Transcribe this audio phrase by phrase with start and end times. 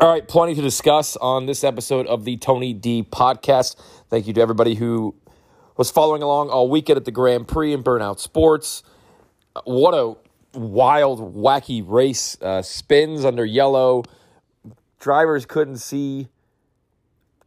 [0.00, 3.74] All right, plenty to discuss on this episode of the Tony D podcast.
[4.08, 5.16] Thank you to everybody who
[5.76, 8.84] was following along all weekend at the Grand Prix and Burnout Sports.
[9.64, 10.14] What a
[10.56, 12.40] wild, wacky race.
[12.40, 14.04] Uh, spins under yellow.
[15.00, 16.28] Drivers couldn't see.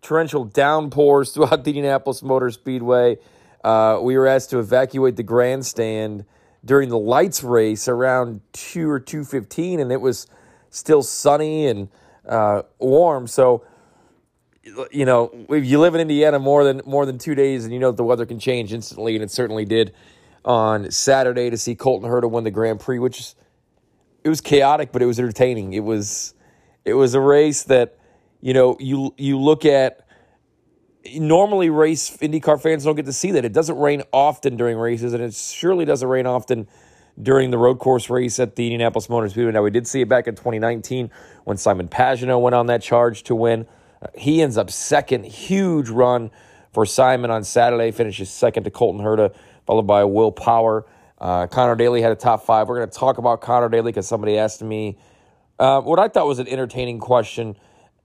[0.02, 3.18] Torrential downpours throughout the Indianapolis Motor Speedway.
[3.64, 6.26] Uh, we were asked to evacuate the grandstand
[6.66, 10.28] during the lights race around 2 or 2.15, and it was
[10.70, 11.88] still sunny and–
[12.28, 13.28] uh, warm.
[13.28, 13.66] So,
[14.92, 17.80] you know, if you live in Indiana more than more than two days, and you
[17.80, 19.94] know the weather can change instantly, and it certainly did
[20.46, 23.36] on Saturday to see Colton Herta win the Grand Prix, which is,
[24.24, 25.74] it was chaotic, but it was entertaining.
[25.74, 26.34] It was
[26.86, 27.98] it was a race that
[28.40, 30.06] you know you you look at.
[31.16, 33.44] Normally, race IndyCar fans don't get to see that.
[33.44, 36.68] It doesn't rain often during races, and it surely doesn't rain often
[37.22, 39.52] during the road course race at the Indianapolis Motor Speedway.
[39.52, 41.10] Now, we did see it back in 2019
[41.44, 43.66] when Simon Pagenaud went on that charge to win.
[44.02, 45.26] Uh, he ends up second.
[45.26, 46.32] Huge run
[46.74, 49.36] for Simon on Saturday, finishes second to Colton Herta,
[49.66, 50.86] followed by Will Power.
[51.20, 52.68] Uh, Conor Daly had a top five.
[52.68, 54.98] We're going to talk about Conor Daly because somebody asked me
[55.60, 57.56] uh, what I thought was an entertaining question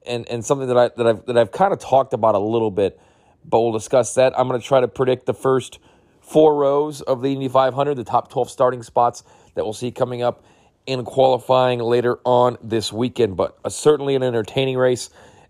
[0.05, 2.69] and, and something that, I, that I've, that I've kind of talked about a little
[2.69, 2.99] bit,
[3.43, 4.37] but we'll discuss that.
[4.37, 5.79] I'm going to try to predict the first–
[6.27, 9.23] four rows of the Indy 500, the top 12 starting spots
[9.55, 10.43] that we'll see coming up
[10.85, 13.37] in qualifying later on this weekend.
[13.37, 15.09] But uh, certainly an entertaining race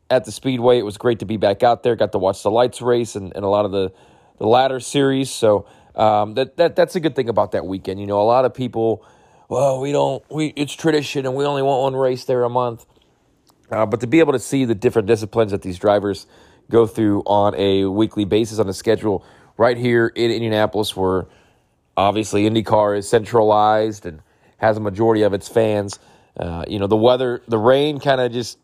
[0.10, 0.78] at the Speedway.
[0.78, 1.96] It was great to be back out there.
[1.96, 3.92] Got to watch the lights race and, and a lot of the,
[4.38, 5.32] the ladder series.
[5.32, 8.00] So um, that, that that's a good thing about that weekend.
[8.00, 9.04] You know, a lot of people,
[9.50, 12.86] well, we don't, we it's tradition and we only want one race there a month.
[13.72, 16.28] Uh, but to be able to see the different disciplines that these drivers
[16.70, 19.26] go through on a weekly basis on a schedule
[19.58, 21.26] right here in Indianapolis, where
[21.96, 24.22] obviously IndyCar is centralized and
[24.58, 26.00] has a majority of its fans.
[26.40, 28.60] Uh, you know, the weather, the rain kind of just,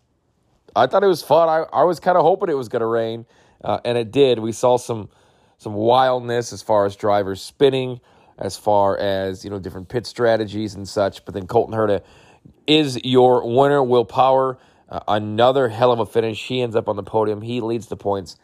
[0.75, 1.49] I thought it was fun.
[1.49, 3.25] I, I was kind of hoping it was going to rain,
[3.64, 4.39] uh, and it did.
[4.39, 5.09] We saw some
[5.58, 8.02] some wildness as far as drivers spinning,
[8.37, 11.23] as far as, you know, different pit strategies and such.
[11.23, 12.02] But then Colton Herta
[12.67, 13.82] is your winner.
[13.82, 14.58] Will Power,
[14.89, 16.45] uh, another hell of a finish.
[16.48, 17.42] He ends up on the podium.
[17.42, 18.37] He leads the points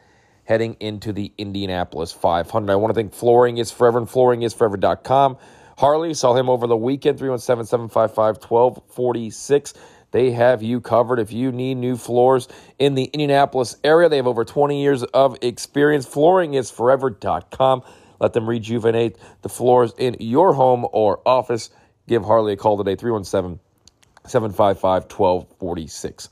[0.50, 2.74] heading into the Indianapolis 500.
[2.74, 5.38] I want to thank Flooring is Forever and Flooring is flooringisforever.com.
[5.78, 9.76] Harley, saw him over the weekend, 317 755 1246.
[10.10, 12.48] They have you covered if you need new floors
[12.80, 14.10] in the Indianapolis area.
[14.10, 16.08] They have over 20 years of experience.
[16.08, 17.84] Flooring is Flooringisforever.com.
[18.20, 21.70] Let them rejuvenate the floors in your home or office.
[22.08, 23.60] Give Harley a call today, 317
[24.26, 26.30] 755 1246.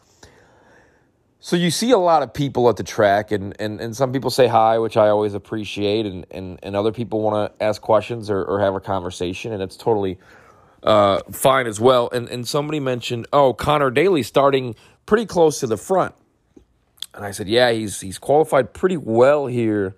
[1.40, 4.32] So you see a lot of people at the track, and, and, and some people
[4.32, 8.30] say hi, which I always appreciate, and, and, and other people want to ask questions
[8.30, 10.18] or, or have a conversation, and it's totally
[10.84, 12.10] uh, fine as well.
[12.12, 14.76] And and somebody mentioned, oh, Conor Daly starting
[15.06, 16.16] pretty close to the front,
[17.14, 19.96] and I said, yeah, he's he's qualified pretty well here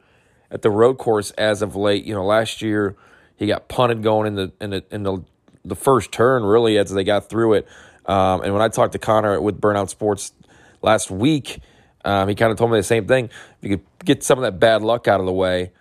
[0.51, 2.05] at the road course as of late.
[2.05, 2.95] You know, last year
[3.35, 5.23] he got punted going in the in the in the,
[5.63, 7.67] the first turn really as they got through it.
[8.05, 10.33] Um, and when I talked to Conor with Burnout Sports
[10.81, 11.59] last week,
[12.05, 13.25] um, he kind of told me the same thing.
[13.25, 15.71] If you could get some of that bad luck out of the way,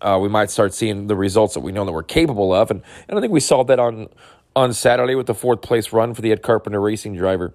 [0.00, 2.70] uh, we might start seeing the results that we know that we're capable of.
[2.70, 4.08] And, and I think we saw that on
[4.54, 7.54] on Saturday with the fourth place run for the Ed Carpenter racing driver.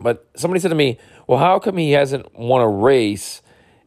[0.00, 3.42] But somebody said to me, well, how come he hasn't won a race?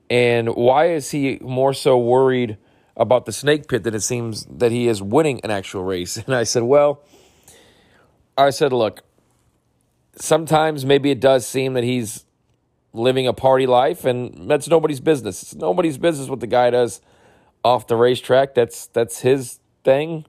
[0.09, 2.57] And why is he more so worried
[2.97, 6.17] about the snake pit than it seems that he is winning an actual race?
[6.25, 7.01] And I said, well,
[8.37, 9.03] I said, look,
[10.15, 12.25] sometimes maybe it does seem that he's
[12.93, 15.41] living a party life, and that's nobody's business.
[15.41, 17.01] It's nobody's business what the guy does
[17.63, 18.53] off the racetrack.
[18.53, 20.25] That's that's his thing.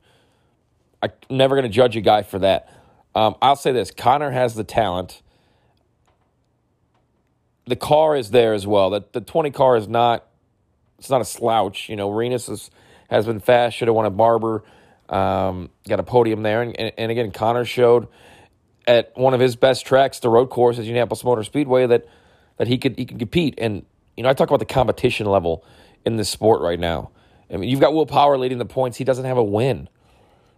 [1.03, 2.72] I'm never going to judge a guy for that.
[3.15, 5.22] Um, I'll say this: Conor has the talent.
[7.66, 8.91] The car is there as well.
[8.91, 10.26] That the twenty car is not.
[10.99, 11.88] It's not a slouch.
[11.88, 12.70] You know, Rinus is,
[13.10, 13.76] has been fast.
[13.76, 14.62] Should have won a Barber.
[15.09, 18.06] Um, got a podium there, and, and, and again, Conor showed
[18.87, 22.06] at one of his best tracks, the road course at Indianapolis Motor Speedway, that
[22.58, 23.55] that he could he could compete.
[23.58, 23.84] And
[24.17, 25.64] you know, I talk about the competition level
[26.05, 27.11] in this sport right now.
[27.50, 29.88] I mean, you've got Will Power leading the points; he doesn't have a win.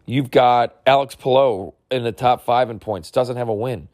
[0.06, 3.88] You've got Alex Palou in the top five in points, doesn't have a win.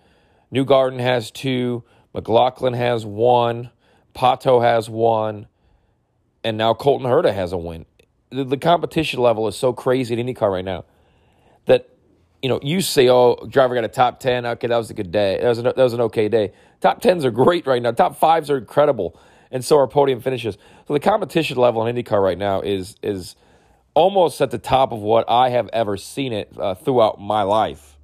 [0.52, 3.70] Newgarden has two, McLaughlin has one,
[4.14, 5.46] Pato has one,
[6.42, 7.86] and now Colton Herta has a win.
[8.30, 10.84] The, the competition level is so crazy at IndyCar right now
[11.66, 11.88] that
[12.42, 14.46] you know, you say, oh, driver got a top 10.
[14.46, 15.38] Okay, that was a good day.
[15.40, 16.52] That was, an, that was an okay day.
[16.80, 17.92] Top 10s are great right now.
[17.92, 19.18] Top fives are incredible.
[19.50, 20.56] And so are podium finishes.
[20.86, 23.34] So the competition level in IndyCar right now is is
[23.94, 27.96] almost at the top of what I have ever seen it uh, throughout my life.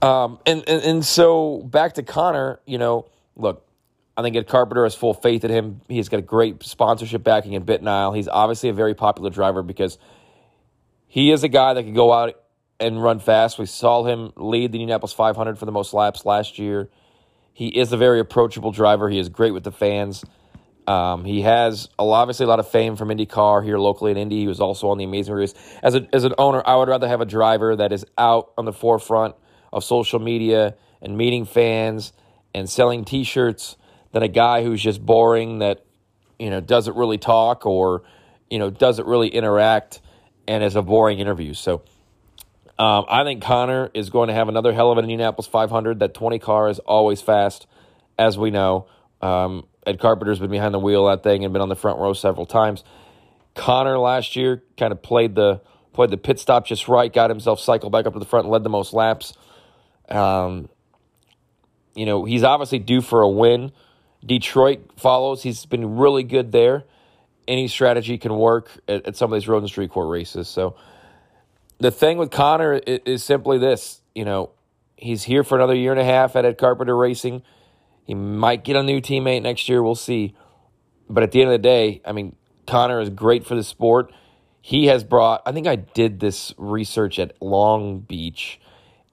[0.00, 3.66] Um, and, and and so back to Conor, you know, look,
[4.16, 5.80] I think Ed Carpenter has full faith in him.
[5.88, 8.14] He's got a great sponsorship backing in Bit BitNile.
[8.14, 9.98] He's obviously a very popular driver because
[11.08, 12.38] he is a guy that can go out
[12.78, 13.58] and run fast.
[13.58, 16.90] We saw him lead the Indianapolis 500 for the most laps last year.
[17.52, 19.08] He is a very approachable driver.
[19.08, 20.24] He is great with the fans.
[20.86, 24.40] Um, he has obviously a lot of fame from IndyCar here locally in Indy.
[24.40, 25.54] He was also on the Amazing Race.
[25.82, 28.66] As, a, as an owner, I would rather have a driver that is out on
[28.66, 29.34] the forefront
[29.72, 32.12] of social media and meeting fans
[32.54, 33.76] and selling T-shirts
[34.12, 35.84] than a guy who's just boring that
[36.38, 38.02] you know doesn't really talk or
[38.50, 40.00] you know doesn't really interact
[40.46, 41.54] and is a boring interview.
[41.54, 41.82] So
[42.78, 46.00] um, I think Conor is going to have another hell of an Indianapolis 500.
[46.00, 47.66] That 20 car is always fast,
[48.18, 48.86] as we know.
[49.22, 51.98] Um, Ed Carpenter's been behind the wheel of that thing and been on the front
[51.98, 52.84] row several times.
[53.54, 55.62] Conor last year kind of played the
[55.94, 58.52] played the pit stop just right, got himself cycled back up to the front, and
[58.52, 59.32] led the most laps.
[60.10, 60.68] Um,
[61.94, 63.72] you know, he's obviously due for a win.
[64.24, 65.42] Detroit follows.
[65.42, 66.84] He's been really good there.
[67.48, 70.48] Any strategy can work at, at some of these road and street court races.
[70.48, 70.76] So
[71.78, 74.50] the thing with Conor is, is, simply this: you know,
[74.96, 77.42] he's here for another year and a half at Ed Carpenter Racing.
[78.04, 79.82] He might get a new teammate next year.
[79.82, 80.34] We'll see.
[81.08, 82.36] But at the end of the day, I mean,
[82.66, 84.12] Conor is great for the sport.
[84.60, 85.42] He has brought.
[85.46, 88.60] I think I did this research at Long Beach,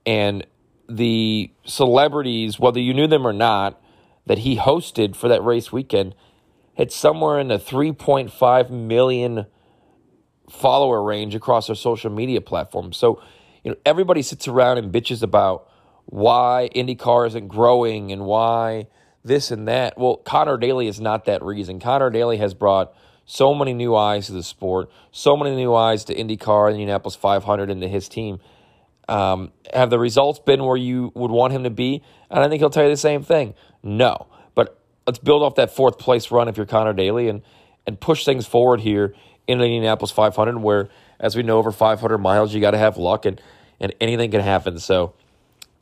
[0.06, 0.46] and
[0.90, 3.82] the celebrities, whether you knew them or not,
[4.26, 6.16] that he hosted for that race weekend
[6.74, 9.46] hit somewhere in the 3.5 million
[10.50, 12.98] follower range across our social media platforms.
[12.98, 13.22] So,
[13.64, 15.70] you know, everybody sits around and bitches about
[16.06, 18.88] why IndyCar isn't growing and why
[19.24, 19.98] this and that.
[19.98, 21.80] Well, Conor Daly is not that reason.
[21.80, 22.94] Conor Daly has brought
[23.26, 26.82] so many new eyes to the sport, so many new eyes to IndyCar and the
[26.82, 28.40] Indianapolis 500 and to his team.
[29.08, 32.04] Um, have the results been where you would want him to be?
[32.30, 33.54] And I think he'll tell you the same thing.
[33.82, 34.28] No.
[34.56, 37.42] But let's build off that fourth place run if you're Conor Daly and,
[37.88, 39.14] and push things forward here
[39.48, 43.26] in Indianapolis 500, where, as we know, over 500 miles, you got to have luck
[43.26, 43.42] and,
[43.80, 44.80] and anything can happen.
[44.80, 45.14] So,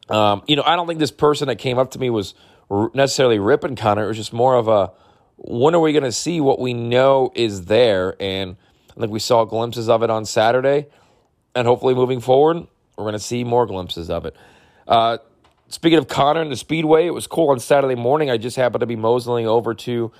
[0.10, 2.34] um, you know, I don't think this person that came up to me was
[2.94, 4.06] necessarily ripping Conor.
[4.06, 4.92] It was just more of a,
[5.38, 8.16] when are we going to see what we know is there?
[8.20, 8.56] And
[8.92, 10.88] I think we saw glimpses of it on Saturday.
[11.56, 12.68] And hopefully, moving forward,
[12.98, 14.36] we're going to see more glimpses of it.
[14.88, 15.18] Uh,
[15.68, 18.30] speaking of Conor and the Speedway, it was cool on Saturday morning.
[18.30, 20.12] I just happened to be moseling over to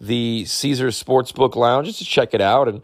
[0.00, 2.68] the Caesars Sportsbook Lounge just to check it out.
[2.68, 2.82] And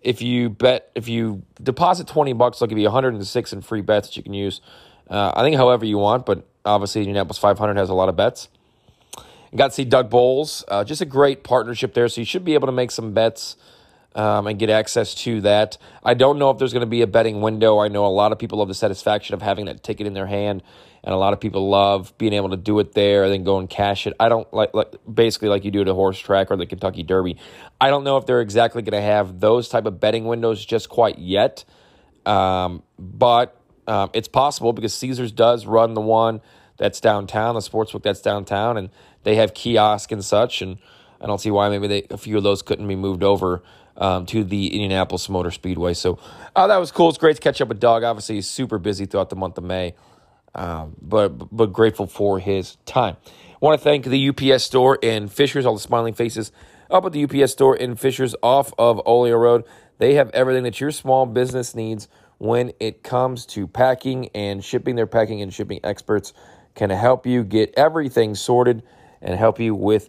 [0.00, 4.08] if you bet, if you deposit 20 bucks, they'll give you 106 in free bets
[4.08, 4.60] that you can use.
[5.08, 8.48] Uh, I think however you want, but obviously Indianapolis 500 has a lot of bets.
[9.54, 12.08] got to see Doug Boles, uh, just a great partnership there.
[12.08, 13.56] So you should be able to make some bets
[14.14, 15.78] um, and get access to that.
[16.02, 17.78] I don't know if there's going to be a betting window.
[17.78, 20.26] I know a lot of people love the satisfaction of having that ticket in their
[20.26, 20.62] hand,
[21.04, 23.58] and a lot of people love being able to do it there and then go
[23.58, 24.14] and cash it.
[24.20, 27.02] I don't like, like basically like you do at a horse track or the Kentucky
[27.02, 27.36] Derby.
[27.80, 30.88] I don't know if they're exactly going to have those type of betting windows just
[30.88, 31.64] quite yet,
[32.24, 36.40] um, but um, it's possible because Caesars does run the one
[36.76, 38.90] that's downtown, the sportsbook that's downtown, and
[39.24, 40.62] they have kiosk and such.
[40.62, 40.78] And
[41.22, 43.62] I don't see why maybe they, a few of those couldn't be moved over
[43.96, 45.94] um, to the Indianapolis Motor Speedway.
[45.94, 46.18] So
[46.56, 47.08] uh, that was cool.
[47.08, 48.02] It's great to catch up with Doug.
[48.02, 49.94] Obviously, he's super busy throughout the month of May,
[50.54, 53.16] um, but but grateful for his time.
[53.26, 56.50] I want to thank the UPS store in Fishers, all the smiling faces
[56.90, 59.64] up at the UPS store in Fishers off of Olio Road.
[59.98, 62.08] They have everything that your small business needs
[62.38, 64.96] when it comes to packing and shipping.
[64.96, 66.32] Their packing and shipping experts
[66.74, 68.82] can help you get everything sorted
[69.20, 70.08] and help you with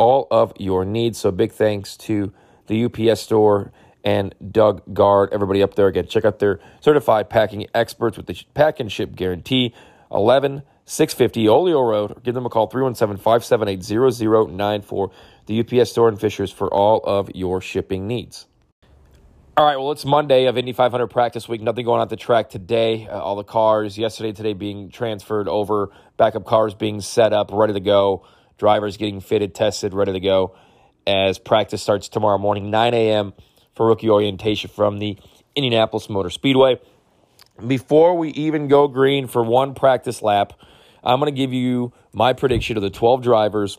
[0.00, 1.18] all of your needs.
[1.18, 2.32] So big thanks to
[2.68, 3.70] the UPS store,
[4.02, 5.28] and Doug Guard.
[5.32, 9.14] Everybody up there again, check out their certified packing experts with the pack and ship
[9.14, 9.74] guarantee.
[10.10, 12.22] 11 650 Olio Road.
[12.24, 15.10] Give them a call 317 578 0094.
[15.46, 18.46] The UPS store in Fishers for all of your shipping needs.
[19.56, 21.60] All right, well, it's Monday of Indy 500 practice week.
[21.60, 23.06] Nothing going on at the track today.
[23.06, 27.74] Uh, all the cars yesterday, today being transferred over, backup cars being set up, ready
[27.74, 28.24] to go,
[28.60, 30.54] drivers getting fitted, tested, ready to go
[31.06, 33.32] as practice starts tomorrow morning, 9 a.m.
[33.74, 35.18] for rookie orientation from the
[35.56, 36.78] Indianapolis Motor Speedway.
[37.66, 40.52] Before we even go green for one practice lap,
[41.02, 43.78] I'm going to give you my prediction of the 12 drivers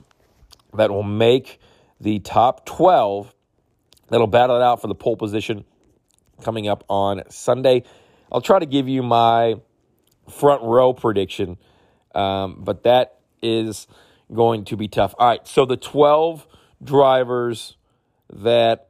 [0.73, 1.59] that will make
[1.99, 3.33] the top 12
[4.09, 5.63] that'll battle it out for the pole position
[6.43, 7.83] coming up on Sunday.
[8.31, 9.55] I'll try to give you my
[10.27, 11.59] front row prediction,
[12.15, 13.85] um, but that is
[14.33, 15.13] going to be tough.
[15.17, 16.47] All right, so the 12
[16.83, 17.77] drivers
[18.31, 18.89] that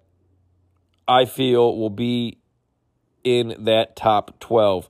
[1.07, 2.37] I feel will be
[3.23, 4.87] in that top 12.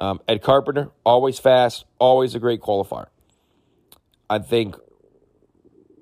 [0.00, 3.06] Um, Ed Carpenter, always fast, always a great qualifier.
[4.30, 4.76] I think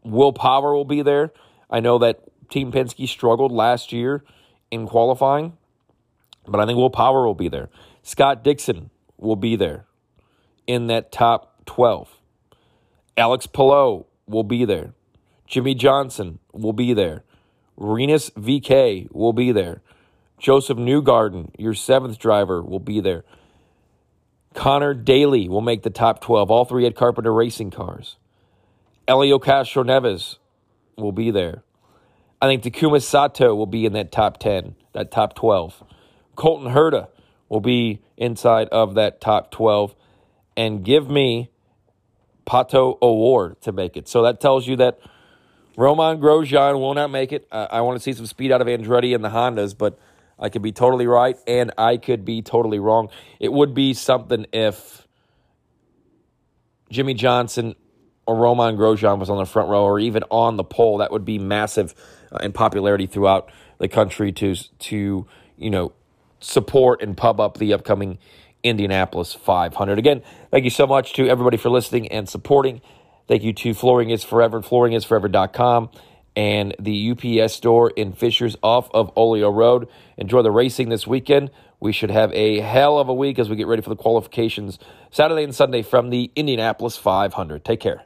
[0.04, 1.32] Will Power will be there.
[1.70, 4.24] I know that Team Penske struggled last year
[4.70, 5.56] in qualifying,
[6.46, 7.70] but I think Will Power will be there.
[8.02, 9.86] Scott Dixon will be there
[10.66, 12.15] in that top 12.
[13.16, 14.92] Alex Palou will be there.
[15.46, 17.22] Jimmie Johnson will be there.
[17.76, 19.82] Rinus VeeKay will be there.
[20.38, 23.24] Joseph Newgarden, your seventh driver, will be there.
[24.54, 26.50] Conor Daly will make the top 12.
[26.50, 28.16] All three Ed Carpenter racing cars.
[29.06, 30.36] Helio Castroneves
[30.96, 31.62] will be there.
[32.40, 35.82] I think Takuma Sato will be in that top 10, that top 12.
[36.34, 37.08] Colton Herta
[37.48, 39.94] will be inside of that top 12.
[40.56, 41.50] And give me
[42.46, 44.08] Pato O'Ward to make it.
[44.08, 44.98] So that tells you that
[45.76, 47.46] Romain Grosjean will not make it.
[47.52, 49.98] Uh, I want to see some speed out of Andretti and the Hondas, but
[50.38, 53.10] I could be totally right and I could be totally wrong.
[53.40, 55.06] It would be something if
[56.90, 57.74] Jimmie Johnson
[58.26, 60.98] or Romain Grosjean was on the front row or even on the pole.
[60.98, 61.94] That would be massive
[62.32, 65.26] uh, in popularity throughout the country to to
[65.56, 65.92] you know
[66.40, 68.18] support and pub up the upcoming
[68.66, 69.98] Indianapolis 500.
[69.98, 72.80] Again, thank you so much to everybody for listening and supporting.
[73.28, 75.90] Thank you to Flooring is Forever, flooringisforever.com,
[76.36, 79.88] and the UPS store in Fishers off of Olio Road.
[80.16, 81.50] Enjoy the racing this weekend.
[81.80, 84.78] We should have a hell of a week as we get ready for the qualifications
[85.10, 87.64] Saturday and Sunday from the Indianapolis 500.
[87.64, 88.05] Take care.